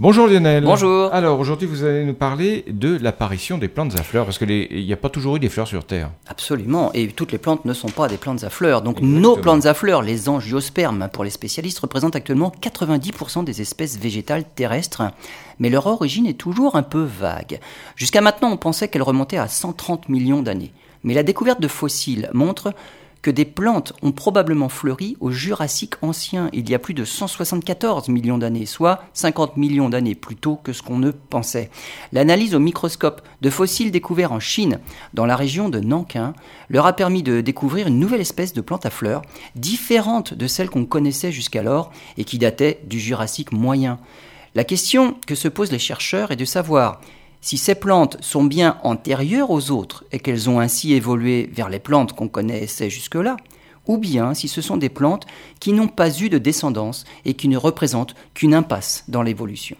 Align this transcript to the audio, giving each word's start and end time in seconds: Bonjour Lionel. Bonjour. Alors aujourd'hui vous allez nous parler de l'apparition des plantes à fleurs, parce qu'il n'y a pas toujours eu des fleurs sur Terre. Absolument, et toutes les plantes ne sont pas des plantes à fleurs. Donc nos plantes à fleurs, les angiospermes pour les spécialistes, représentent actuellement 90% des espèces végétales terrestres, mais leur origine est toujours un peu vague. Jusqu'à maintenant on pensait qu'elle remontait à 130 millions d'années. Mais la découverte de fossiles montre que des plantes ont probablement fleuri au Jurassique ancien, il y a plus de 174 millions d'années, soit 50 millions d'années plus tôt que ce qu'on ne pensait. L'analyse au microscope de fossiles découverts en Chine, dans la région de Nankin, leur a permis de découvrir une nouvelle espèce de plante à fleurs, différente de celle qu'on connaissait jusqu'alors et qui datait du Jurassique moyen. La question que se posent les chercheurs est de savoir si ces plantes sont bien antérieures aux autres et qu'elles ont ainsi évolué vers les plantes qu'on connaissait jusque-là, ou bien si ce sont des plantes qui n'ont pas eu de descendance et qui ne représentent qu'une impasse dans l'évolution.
Bonjour 0.00 0.28
Lionel. 0.28 0.64
Bonjour. 0.64 1.12
Alors 1.12 1.38
aujourd'hui 1.38 1.68
vous 1.68 1.84
allez 1.84 2.06
nous 2.06 2.14
parler 2.14 2.64
de 2.68 2.96
l'apparition 2.96 3.58
des 3.58 3.68
plantes 3.68 3.94
à 3.98 4.02
fleurs, 4.02 4.24
parce 4.24 4.38
qu'il 4.38 4.48
n'y 4.48 4.92
a 4.94 4.96
pas 4.96 5.10
toujours 5.10 5.36
eu 5.36 5.40
des 5.40 5.50
fleurs 5.50 5.68
sur 5.68 5.84
Terre. 5.84 6.10
Absolument, 6.26 6.90
et 6.94 7.08
toutes 7.08 7.32
les 7.32 7.38
plantes 7.38 7.66
ne 7.66 7.74
sont 7.74 7.90
pas 7.90 8.08
des 8.08 8.16
plantes 8.16 8.42
à 8.42 8.48
fleurs. 8.48 8.80
Donc 8.80 9.02
nos 9.02 9.36
plantes 9.36 9.66
à 9.66 9.74
fleurs, 9.74 10.00
les 10.00 10.30
angiospermes 10.30 11.10
pour 11.12 11.22
les 11.22 11.28
spécialistes, 11.28 11.80
représentent 11.80 12.16
actuellement 12.16 12.50
90% 12.62 13.44
des 13.44 13.60
espèces 13.60 13.98
végétales 13.98 14.44
terrestres, 14.44 15.02
mais 15.58 15.68
leur 15.68 15.86
origine 15.86 16.24
est 16.24 16.32
toujours 16.32 16.76
un 16.76 16.82
peu 16.82 17.02
vague. 17.02 17.60
Jusqu'à 17.94 18.22
maintenant 18.22 18.50
on 18.50 18.56
pensait 18.56 18.88
qu'elle 18.88 19.02
remontait 19.02 19.36
à 19.36 19.48
130 19.48 20.08
millions 20.08 20.40
d'années. 20.40 20.72
Mais 21.04 21.12
la 21.12 21.22
découverte 21.22 21.60
de 21.60 21.68
fossiles 21.68 22.30
montre 22.32 22.72
que 23.22 23.30
des 23.30 23.44
plantes 23.44 23.92
ont 24.02 24.12
probablement 24.12 24.68
fleuri 24.68 25.16
au 25.20 25.30
Jurassique 25.30 25.94
ancien, 26.02 26.48
il 26.52 26.68
y 26.70 26.74
a 26.74 26.78
plus 26.78 26.94
de 26.94 27.04
174 27.04 28.08
millions 28.08 28.38
d'années, 28.38 28.66
soit 28.66 29.04
50 29.12 29.56
millions 29.56 29.88
d'années 29.88 30.14
plus 30.14 30.36
tôt 30.36 30.58
que 30.62 30.72
ce 30.72 30.82
qu'on 30.82 30.98
ne 30.98 31.10
pensait. 31.10 31.70
L'analyse 32.12 32.54
au 32.54 32.58
microscope 32.58 33.22
de 33.42 33.50
fossiles 33.50 33.90
découverts 33.90 34.32
en 34.32 34.40
Chine, 34.40 34.80
dans 35.14 35.26
la 35.26 35.36
région 35.36 35.68
de 35.68 35.80
Nankin, 35.80 36.34
leur 36.68 36.86
a 36.86 36.94
permis 36.94 37.22
de 37.22 37.40
découvrir 37.40 37.86
une 37.86 37.98
nouvelle 37.98 38.20
espèce 38.20 38.52
de 38.52 38.60
plante 38.60 38.86
à 38.86 38.90
fleurs, 38.90 39.22
différente 39.54 40.34
de 40.34 40.46
celle 40.46 40.70
qu'on 40.70 40.86
connaissait 40.86 41.32
jusqu'alors 41.32 41.92
et 42.16 42.24
qui 42.24 42.38
datait 42.38 42.80
du 42.86 42.98
Jurassique 42.98 43.52
moyen. 43.52 43.98
La 44.54 44.64
question 44.64 45.16
que 45.26 45.34
se 45.34 45.46
posent 45.46 45.72
les 45.72 45.78
chercheurs 45.78 46.32
est 46.32 46.36
de 46.36 46.44
savoir 46.44 47.00
si 47.40 47.56
ces 47.56 47.74
plantes 47.74 48.16
sont 48.20 48.44
bien 48.44 48.78
antérieures 48.82 49.50
aux 49.50 49.70
autres 49.70 50.04
et 50.12 50.18
qu'elles 50.18 50.50
ont 50.50 50.60
ainsi 50.60 50.92
évolué 50.92 51.50
vers 51.52 51.68
les 51.68 51.78
plantes 51.78 52.12
qu'on 52.12 52.28
connaissait 52.28 52.90
jusque-là, 52.90 53.36
ou 53.86 53.98
bien 53.98 54.34
si 54.34 54.46
ce 54.46 54.60
sont 54.60 54.76
des 54.76 54.88
plantes 54.88 55.26
qui 55.58 55.72
n'ont 55.72 55.88
pas 55.88 56.16
eu 56.20 56.28
de 56.28 56.38
descendance 56.38 57.04
et 57.24 57.34
qui 57.34 57.48
ne 57.48 57.56
représentent 57.56 58.14
qu'une 58.34 58.54
impasse 58.54 59.04
dans 59.08 59.22
l'évolution. 59.22 59.76